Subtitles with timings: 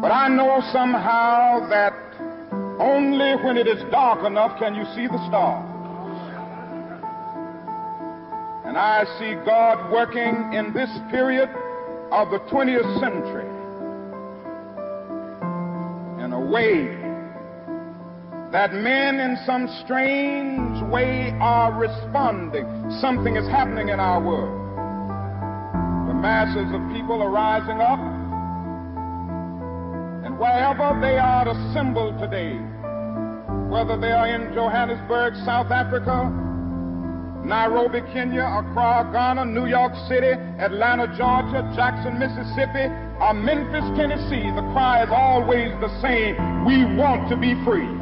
[0.00, 1.92] But I know somehow that
[2.80, 5.68] only when it is dark enough can you see the stars.
[8.64, 11.50] And I see God working in this period
[12.10, 13.48] of the 20th century
[16.24, 17.02] in a way
[18.52, 22.64] that men in some strange way are responding.
[23.00, 24.58] Something is happening in our world.
[26.08, 27.98] The masses of people are rising up,
[30.42, 32.58] wherever they are assembled today,
[33.70, 36.26] whether they are in Johannesburg, South Africa,
[37.46, 42.90] Nairobi, Kenya, Accra, Ghana, New York City, Atlanta, Georgia, Jackson, Mississippi,
[43.22, 46.34] or Memphis, Tennessee, the cry is always the same.
[46.66, 48.01] We want to be free.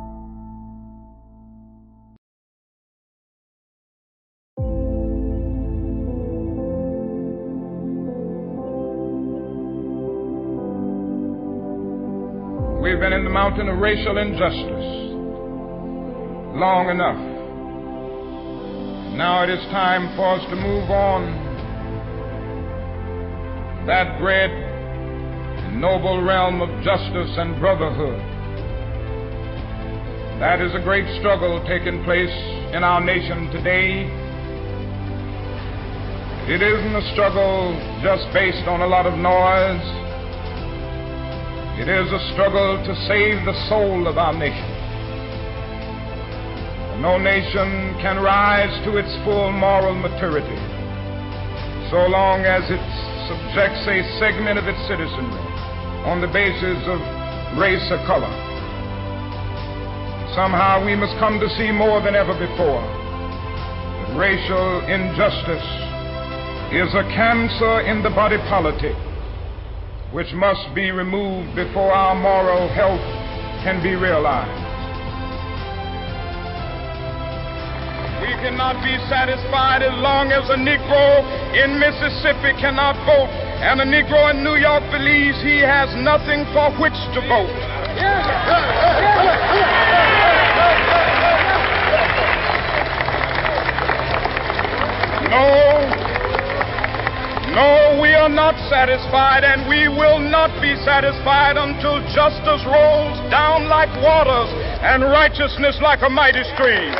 [13.31, 14.91] Mountain of racial injustice
[16.53, 17.15] long enough.
[19.15, 21.23] Now it is time for us to move on.
[23.87, 24.51] That great
[25.79, 28.19] noble realm of justice and brotherhood.
[30.41, 32.35] That is a great struggle taking place
[32.75, 34.11] in our nation today.
[36.51, 37.71] It isn't a struggle
[38.03, 40.10] just based on a lot of noise.
[41.79, 44.71] It is a struggle to save the soul of our nation.
[47.01, 50.59] No nation can rise to its full moral maturity
[51.89, 52.83] so long as it
[53.27, 55.43] subjects a segment of its citizenry
[56.07, 56.99] on the basis of
[57.59, 58.31] race or color.
[60.35, 65.67] Somehow we must come to see more than ever before that racial injustice
[66.71, 68.95] is a cancer in the body politic
[70.11, 72.99] which must be removed before our moral health
[73.63, 74.51] can be realized.
[78.19, 81.23] We cannot be satisfied as long as a Negro
[81.55, 83.31] in Mississippi cannot vote
[83.63, 87.55] and a Negro in New York believes he has nothing for which to vote.
[95.31, 96.00] No,
[97.51, 103.67] no, we are not satisfied, and we will not be satisfied until justice rolls down
[103.67, 104.47] like waters
[104.79, 106.95] and righteousness like a mighty stream.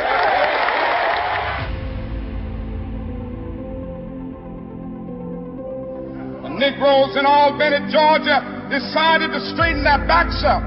[6.44, 10.60] The Negroes in Albany, Georgia decided to straighten their backs up.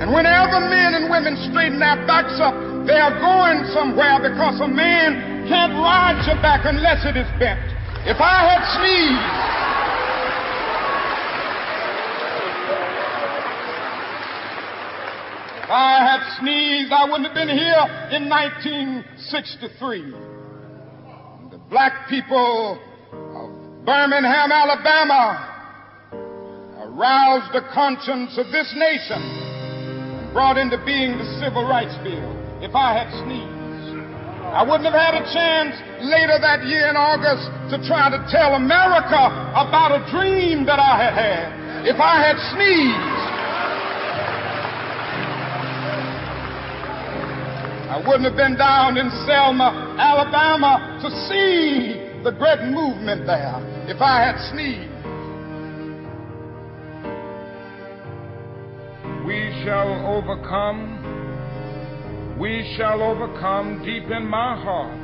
[0.00, 2.56] And whenever men and women straighten their backs up,
[2.88, 7.71] they are going somewhere because a man can't ride your back unless it is bent.
[8.04, 9.22] If I had sneezed,
[15.62, 20.10] if I had sneezed, I wouldn't have been here in 1963.
[21.52, 22.76] The black people
[23.12, 25.48] of Birmingham, Alabama,
[26.82, 32.34] aroused the conscience of this nation and brought into being the Civil Rights Bill.
[32.60, 33.51] If I had sneezed,
[34.52, 38.52] I wouldn't have had a chance later that year in August to try to tell
[38.52, 39.16] America
[39.56, 41.88] about a dream that I had had.
[41.88, 43.32] If I had sneezed,
[47.88, 53.56] I wouldn't have been down in Selma, Alabama to see the great movement there.
[53.88, 54.92] If I had sneezed,
[59.24, 61.01] we shall overcome
[62.42, 64.98] we shall overcome deep in my heart.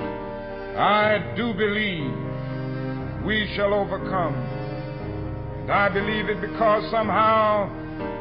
[0.77, 4.35] I do believe we shall overcome.
[4.35, 7.71] And I believe it because somehow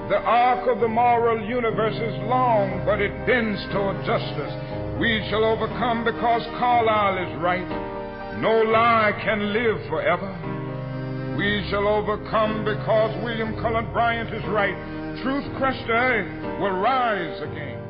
[0.07, 4.53] the arc of the moral universe is long, but it bends toward justice.
[5.01, 8.37] We shall overcome because Carlyle is right.
[8.39, 10.29] No lie can live forever.
[11.39, 14.77] We shall overcome because William Cullen Bryant is right.
[15.23, 17.86] Truth crushed earth will rise again.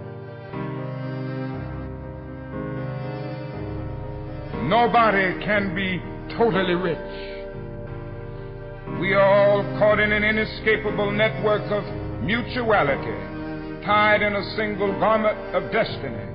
[4.68, 6.02] Nobody can be
[6.36, 7.00] totally rich.
[9.00, 11.86] We are all caught in an inescapable network of
[12.22, 13.16] mutuality,
[13.86, 16.28] tied in a single garment of destiny.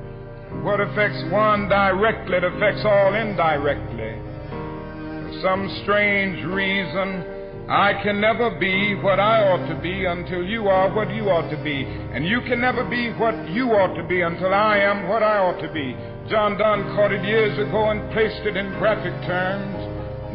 [0.65, 4.17] What affects one directly, affects all indirectly.
[4.49, 7.42] For some strange reason,
[7.73, 11.49] I can never be what I ought to be until you are what you ought
[11.49, 11.89] to be.
[11.89, 15.41] And you can never be what you ought to be until I am what I
[15.41, 15.97] ought to be.
[16.29, 19.73] John Donne caught it years ago and placed it in graphic terms.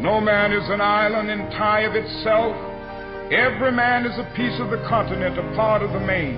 [0.02, 2.58] No man is an island in tie of itself.
[3.30, 6.34] Every man is a piece of the continent, a part of the main.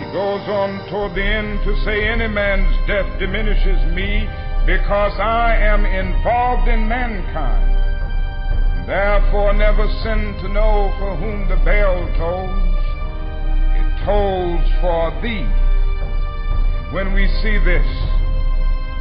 [0.00, 4.24] He goes on toward the end to say, Any man's death diminishes me
[4.64, 7.79] because I am involved in mankind.
[8.90, 12.74] Therefore, never sin to know for whom the bell tolls.
[13.78, 15.46] It tolls for thee.
[16.90, 17.86] When we see this,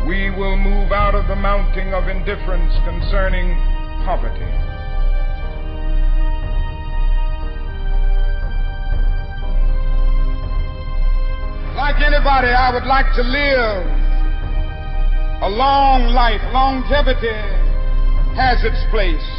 [0.05, 3.57] we will move out of the mounting of indifference concerning
[4.05, 4.45] poverty.
[11.73, 13.89] Like anybody, I would like to live
[15.41, 16.45] a long life.
[16.53, 17.33] Longevity
[18.37, 19.38] has its place.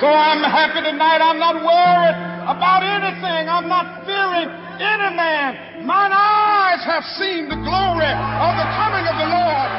[0.00, 1.20] So I'm happy tonight.
[1.20, 2.16] I'm not worried
[2.48, 3.52] about anything.
[3.52, 4.48] I'm not fearing
[4.80, 5.84] any man.
[5.84, 9.70] Mine eyes have seen the glory of the coming of the Lord.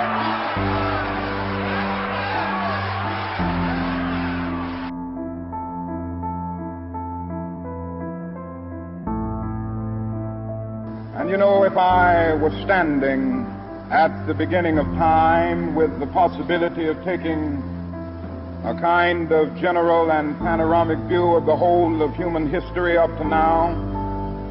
[11.18, 13.48] And you know, if I was standing
[13.90, 17.71] at the beginning of time with the possibility of taking
[18.64, 23.28] a kind of general and panoramic view of the whole of human history up to
[23.28, 23.70] now.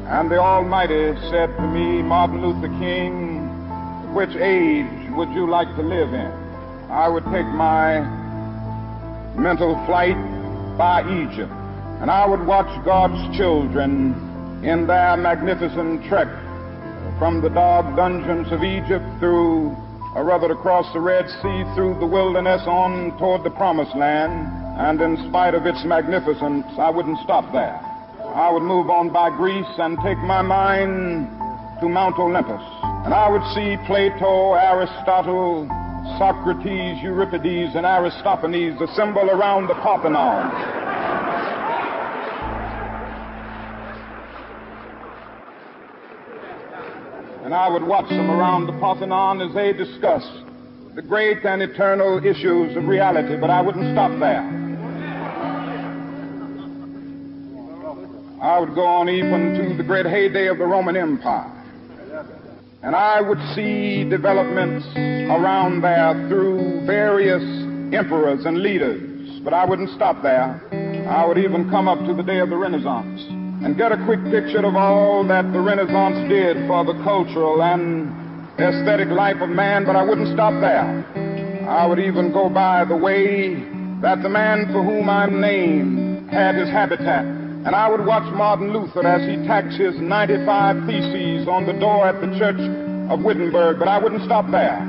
[0.09, 3.47] And the Almighty said to me, Martin Luther King,
[4.13, 6.31] which age would you like to live in?
[6.91, 8.01] I would take my
[9.37, 10.17] mental flight
[10.77, 11.53] by Egypt,
[12.01, 14.11] and I would watch God's children
[14.61, 16.27] in their magnificent trek
[17.17, 19.77] from the dark dungeons of Egypt through
[20.15, 24.47] or rather to cross the Red Sea through the wilderness on toward the promised land.
[24.77, 27.79] And in spite of its magnificence, I wouldn't stop there.
[28.35, 31.27] I would move on by Greece and take my mind
[31.81, 32.61] to Mount Olympus.
[33.05, 35.67] And I would see Plato, Aristotle,
[36.17, 40.80] Socrates, Euripides, and Aristophanes assemble around the Parthenon.
[47.51, 50.31] And I would watch them around the Parthenon as they discussed
[50.95, 54.39] the great and eternal issues of reality, but I wouldn't stop there.
[58.41, 61.51] I would go on even to the great heyday of the Roman Empire.
[62.83, 67.43] And I would see developments around there through various
[67.93, 69.41] emperors and leaders.
[69.43, 70.55] But I wouldn't stop there.
[71.09, 74.23] I would even come up to the day of the Renaissance and get a quick
[74.25, 78.09] picture of all that the Renaissance did for the cultural and
[78.59, 81.05] aesthetic life of man, but I wouldn't stop there.
[81.69, 83.53] I would even go by the way
[84.01, 87.23] that the man for whom I'm named had his habitat.
[87.23, 92.07] And I would watch Martin Luther as he tacks his 95 Theses on the door
[92.07, 92.59] at the church
[93.11, 94.81] of Wittenberg, but I wouldn't stop there.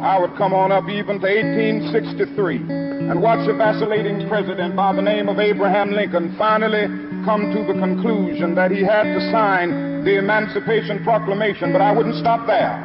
[0.00, 2.77] I would come on up even to 1863
[3.08, 6.84] and watch a vacillating president by the name of Abraham Lincoln finally
[7.24, 12.16] come to the conclusion that he had to sign the Emancipation Proclamation, but I wouldn't
[12.16, 12.84] stop there.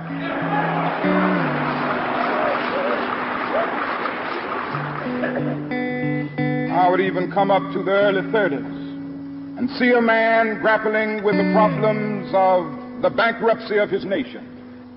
[6.72, 11.36] I would even come up to the early 30s and see a man grappling with
[11.36, 14.48] the problems of the bankruptcy of his nation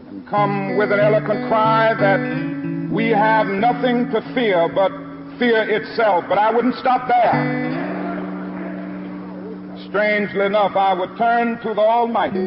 [0.09, 5.06] and come with an eloquent cry that we have nothing to fear but
[5.39, 7.77] fear itself, but I wouldn't stop there.
[9.89, 12.39] Strangely enough, I would turn to the Almighty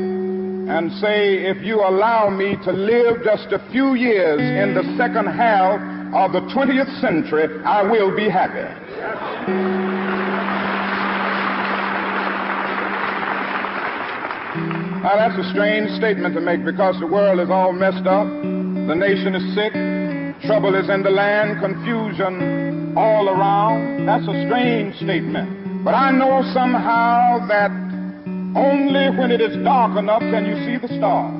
[0.69, 5.25] and say, if you allow me to live just a few years in the second
[5.25, 5.79] half
[6.13, 8.67] of the 20th century, I will be happy.
[15.01, 18.27] Now, that's a strange statement to make because the world is all messed up.
[18.27, 19.73] The nation is sick.
[20.45, 21.61] Trouble is in the land.
[21.61, 22.58] Confusion
[22.95, 24.05] all around.
[24.05, 25.83] That's a strange statement.
[25.83, 27.71] But I know somehow that
[28.55, 31.35] only when it is dark enough can you see the stars.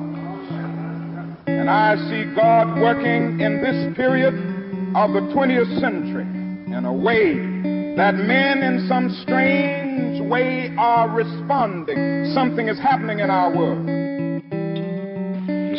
[1.46, 4.34] And I see God working in this period
[4.94, 7.34] of the 20th century in a way
[7.96, 12.32] that men in some strange way are responding.
[12.32, 13.84] Something is happening in our world.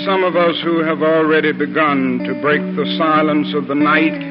[0.05, 4.30] Some of us who have already begun to break the silence of the night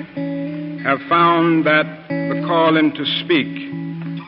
[0.84, 3.46] have found that the calling to speak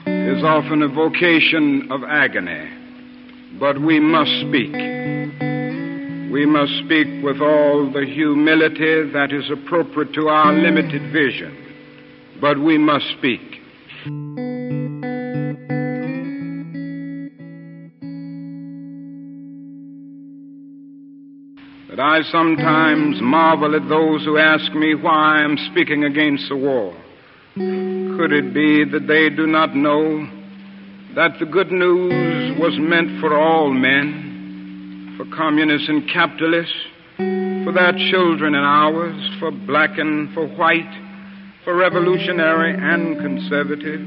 [0.07, 2.69] is often a vocation of agony.
[3.59, 4.73] But we must speak.
[6.33, 11.57] We must speak with all the humility that is appropriate to our limited vision.
[12.41, 13.41] But we must speak.
[22.03, 26.93] I sometimes marvel at those who ask me why I am speaking against the war.
[27.55, 30.27] Could it be that they do not know
[31.15, 36.75] that the good news was meant for all men, for communists and capitalists,
[37.17, 40.93] for their children and ours, for black and for white,
[41.63, 44.01] for revolutionary and conservative?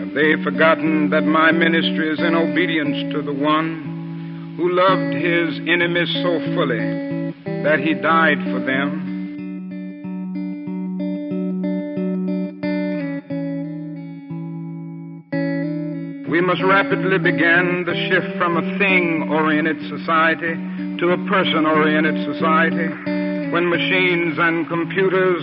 [0.00, 3.91] Have they forgotten that my ministry is in obedience to the one
[4.56, 7.32] who loved his enemies so fully
[7.64, 9.08] that he died for them?
[16.30, 20.54] We must rapidly begin the shift from a thing oriented society
[20.98, 22.88] to a person oriented society
[23.52, 25.42] when machines and computers,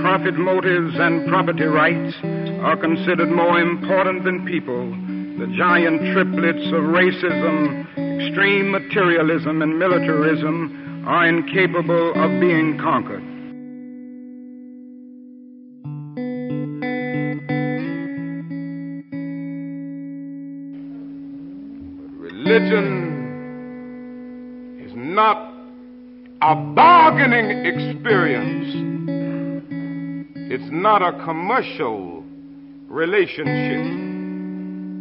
[0.00, 2.16] profit motives, and property rights
[2.64, 4.88] are considered more important than people.
[5.36, 7.83] The giant triplets of racism,
[8.20, 13.22] extreme materialism, and militarism are incapable of being conquered.
[22.18, 23.10] Religion
[24.84, 25.52] is not
[26.42, 28.74] a bargaining experience.
[30.52, 32.22] It's not a commercial
[32.88, 33.80] relationship.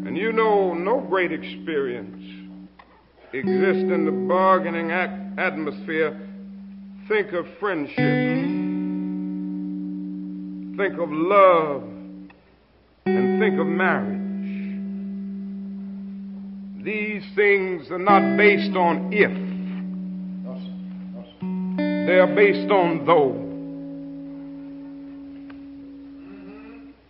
[0.08, 2.43] And you know, no great experience
[3.34, 6.20] exists in the bargaining ac- atmosphere.
[7.08, 7.98] Think of friendship,
[10.78, 11.84] think of love,
[13.06, 14.20] and think of marriage.
[16.84, 19.32] These things are not based on if,
[22.08, 23.32] they are based on though.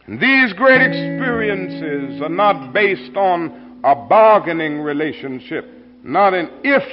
[0.06, 5.66] And these great experiences are not based on a bargaining relationship,
[6.04, 6.84] not an if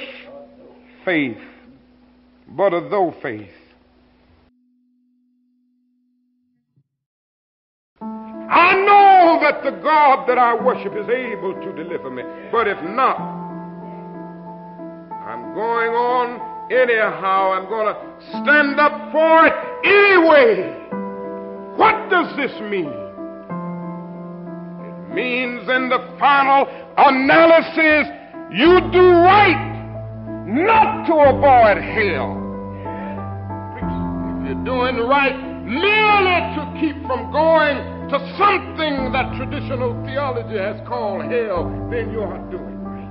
[1.03, 1.37] faith,
[2.47, 3.49] but a though faith.
[8.01, 12.81] I know that the God that I worship is able to deliver me, but if
[12.83, 13.19] not,
[15.27, 17.51] I'm going on anyhow.
[17.51, 17.95] I'm going to
[18.43, 19.53] stand up for it
[19.85, 20.77] anyway.
[21.77, 22.91] What does this mean?
[24.87, 28.07] It means in the final analysis,
[28.51, 32.35] you do right not to avoid hell.
[34.43, 37.77] If you're doing right merely to keep from going
[38.11, 43.07] to something that traditional theology has called hell, then you are doing right.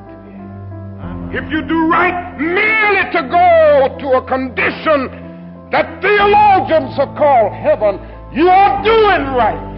[1.32, 5.08] If you do right merely to go to a condition
[5.72, 7.96] that theologians have called heaven,
[8.36, 9.70] you are doing right.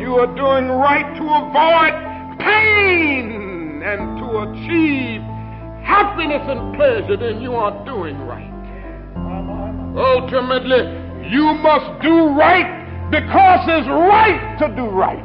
[0.00, 2.07] You are doing right to avoid
[2.38, 5.20] pain and to achieve
[5.84, 8.52] happiness and pleasure, then you are doing right.
[9.96, 10.84] Ultimately,
[11.30, 15.24] you must do right because it's right to do right.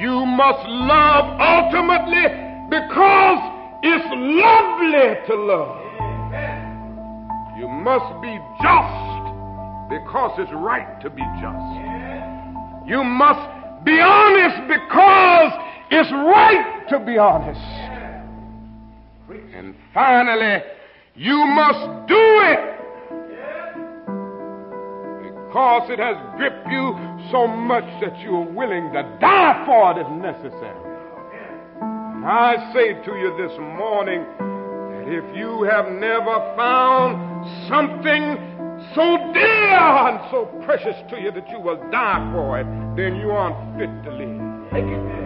[0.00, 2.24] You must love ultimately
[2.70, 3.40] because
[3.82, 5.76] it's lovely to love.
[7.58, 9.20] You must be just
[9.90, 12.88] because it's right to be just.
[12.88, 15.52] You must be honest because
[15.90, 17.60] it's right to be honest.
[19.54, 20.62] And finally,
[21.14, 22.80] you must do it
[25.46, 26.94] because it has gripped you
[27.30, 30.90] so much that you are willing to die for it if necessary.
[31.80, 38.49] And I say to you this morning that if you have never found something
[38.94, 42.66] so dear and so precious to you that you will die for it,
[42.96, 44.70] then you aren't fit to live.
[44.70, 45.20] Thank you.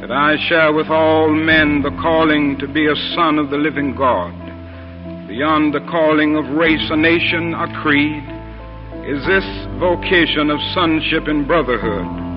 [0.00, 3.94] that I share with all men the calling to be a son of the living
[3.94, 4.32] God.
[5.28, 8.24] Beyond the calling of race, a nation, a creed,
[9.04, 9.44] is this
[9.78, 12.27] vocation of sonship and brotherhood.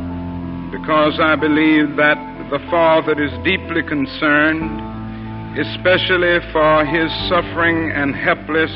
[0.72, 2.18] Because I believe that
[2.50, 8.72] the Father is deeply concerned, especially for his suffering and helpless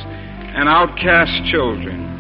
[0.56, 2.16] and outcast children.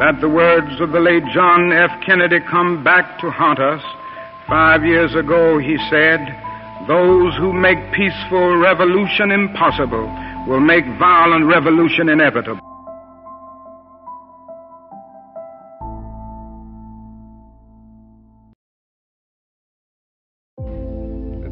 [0.00, 1.90] that the words of the late John F.
[2.06, 3.82] Kennedy come back to haunt us.
[4.48, 6.24] Five years ago, he said,
[6.88, 10.06] Those who make peaceful revolution impossible
[10.48, 12.60] will make violent revolution inevitable.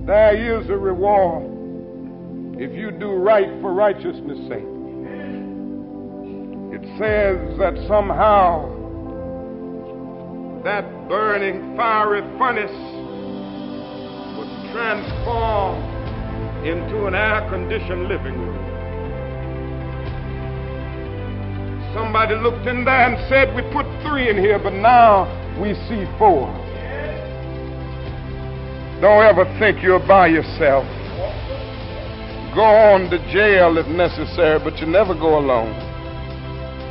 [0.06, 1.44] There is a reward
[2.61, 4.78] if you do right for righteousness' sake
[6.70, 8.68] it says that somehow
[10.62, 12.70] that burning fiery furnace
[14.78, 15.82] transformed
[16.64, 18.62] into an air conditioned living room.
[21.92, 25.26] Somebody looked in there and said, We put three in here, but now
[25.61, 26.47] we see four.
[29.00, 30.87] Don't ever think you're by yourself.
[32.54, 35.75] Go on to jail if necessary, but you never go alone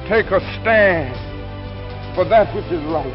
[0.08, 1.12] take a stand
[2.16, 3.12] for that which is right.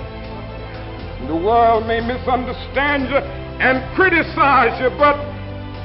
[1.26, 5.18] The world may misunderstand you and criticize you, but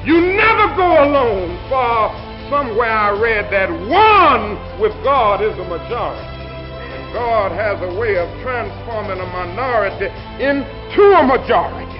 [0.06, 1.58] you never go alone.
[1.68, 2.12] For
[2.48, 6.22] somewhere I read that one with God is a majority.
[6.22, 10.08] And God has a way of transforming a minority
[10.40, 11.98] into a majority.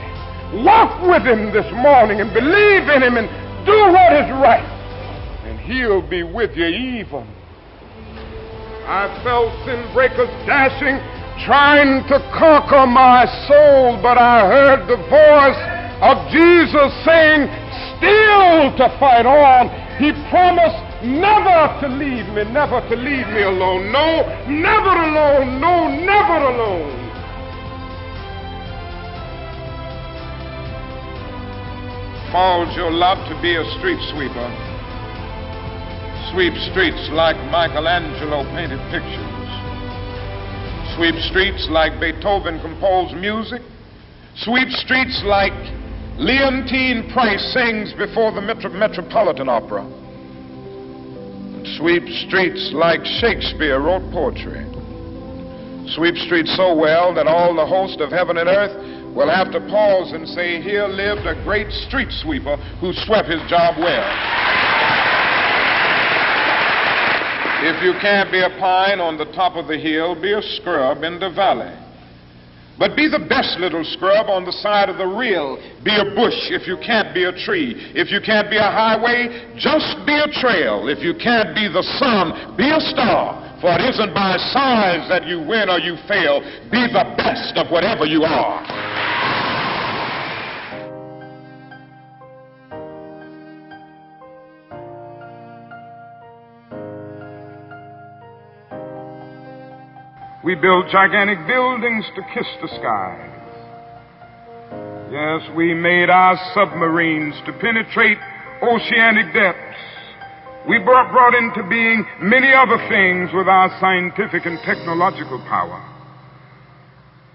[0.65, 3.28] Walk with Him this morning and believe in Him and
[3.67, 4.65] do what is right,
[5.45, 7.26] and He'll be with you even
[8.89, 10.97] I felt sin breakers dashing,
[11.45, 15.61] trying to conquer my soul, but I heard the voice
[16.03, 17.47] of Jesus saying,
[17.99, 19.69] still to fight on.
[19.99, 23.93] He promised never to leave me, never to leave me alone.
[23.93, 25.61] No, never alone.
[25.61, 26.95] No, never alone.
[32.31, 34.69] Falls your lot to be a street sweeper
[36.33, 39.38] sweep streets like Michelangelo painted pictures,
[40.99, 43.63] sweep streets like Beethoven composed music,
[44.34, 45.54] sweep streets like
[46.19, 54.67] Leontyne Price sings before the Metro- Metropolitan Opera, and sweep streets like Shakespeare wrote poetry.
[55.95, 58.75] Sweep streets so well that all the host of heaven and earth
[59.15, 63.41] will have to pause and say, Here lived a great street sweeper who swept his
[63.49, 64.77] job well.
[67.60, 71.02] If you can't be a pine on the top of the hill, be a scrub
[71.02, 71.75] in the valley.
[72.78, 75.58] But be the best little scrub on the side of the rill.
[75.82, 77.75] Be a bush if you can't be a tree.
[77.99, 80.86] If you can't be a highway, just be a trail.
[80.86, 83.58] If you can't be the sun, be a star.
[83.58, 86.38] For it isn't by size that you win or you fail.
[86.71, 88.88] Be the best of whatever you are.
[100.49, 103.37] We build gigantic buildings to kiss the skies.
[105.13, 108.17] Yes, we made our submarines to penetrate
[108.63, 109.76] oceanic depths.
[110.67, 115.84] We brought, brought into being many other things with our scientific and technological power.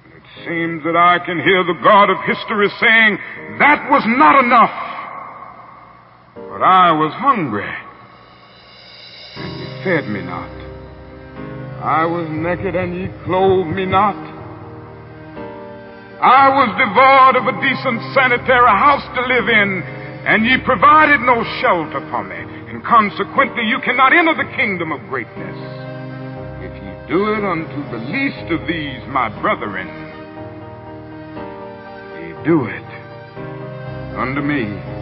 [0.09, 3.19] it seems that I can hear the God of history saying,
[3.59, 4.73] that was not enough.
[6.33, 7.69] But I was hungry,
[9.37, 10.62] and you fed me not.
[11.83, 14.15] I was naked and ye clothed me not.
[16.23, 19.83] I was devoid of a decent sanitary house to live in,
[20.23, 22.39] and ye provided no shelter for me.
[22.71, 25.59] And consequently, you cannot enter the kingdom of greatness.
[26.63, 29.91] If ye do it unto the least of these, my brethren,
[32.23, 32.87] ye do it
[34.15, 34.92] unto me.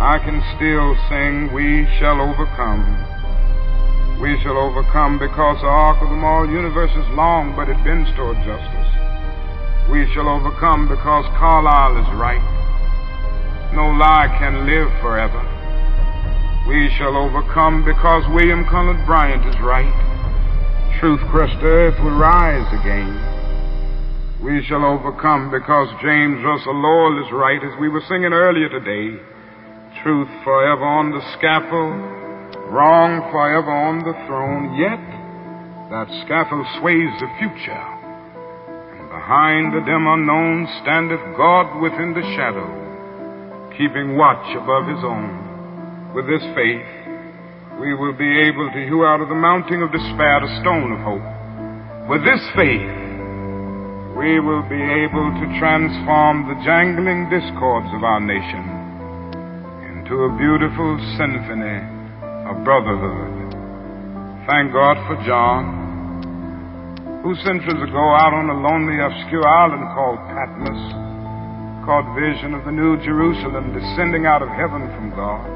[0.00, 2.88] I can still sing, We shall overcome.
[4.16, 8.08] We shall overcome because the arc of the moral universe is long, but it bends
[8.16, 8.90] toward justice.
[9.92, 12.40] We shall overcome because Carlyle is right.
[13.76, 15.44] No lie can live forever.
[16.64, 19.92] We shall overcome because William Cullen Bryant is right.
[20.96, 23.12] Truth crushed earth will rise again.
[24.40, 29.20] We shall overcome because James Russell Lowell is right, as we were singing earlier today.
[30.02, 31.92] Truth forever on the scaffold,
[32.72, 34.72] wrong forever on the throne.
[34.80, 34.96] Yet
[35.92, 37.84] that scaffold sways the future.
[38.96, 42.64] And behind the dim unknown standeth God within the shadow,
[43.76, 46.16] keeping watch above his own.
[46.16, 46.88] With this faith,
[47.76, 51.04] we will be able to hew out of the mounting of despair a stone of
[51.04, 51.28] hope.
[52.08, 52.88] With this faith,
[54.16, 58.79] we will be able to transform the jangling discords of our nation
[60.10, 61.78] into a beautiful symphony
[62.50, 63.30] of brotherhood.
[64.50, 70.82] Thank God for John, who centuries ago out on a lonely, obscure island called Patmos
[71.86, 75.46] caught vision of the New Jerusalem descending out of heaven from God,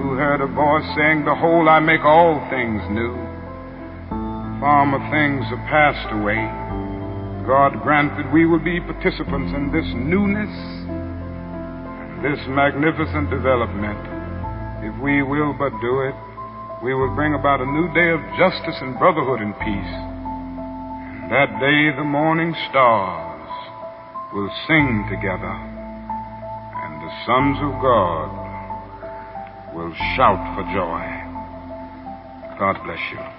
[0.00, 3.12] who heard a voice saying, Behold, I make all things new.
[4.56, 6.40] Former things are passed away.
[7.44, 10.88] God grant that we will be participants in this newness
[12.22, 13.98] this magnificent development.
[14.82, 16.14] If we will but do it,
[16.82, 19.94] we will bring about a new day of justice and brotherhood and peace.
[21.30, 23.50] That day the morning stars
[24.32, 25.54] will sing together,
[26.82, 28.28] and the sons of God
[29.74, 31.04] will shout for joy.
[32.58, 33.37] God bless you.